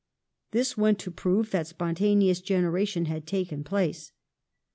This 0.49 0.75
went 0.75 0.97
to 1.01 1.11
prove 1.11 1.51
that 1.51 1.67
spontaneous 1.67 2.41
genera 2.41 2.87
tion 2.87 3.05
had 3.05 3.27
taken 3.27 3.63
place. 3.63 4.11